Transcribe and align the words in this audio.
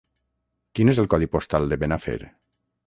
Quin 0.79 0.91
és 0.95 1.03
el 1.03 1.11
codi 1.15 1.31
postal 1.37 1.71
de 1.73 1.81
Benafer? 1.85 2.21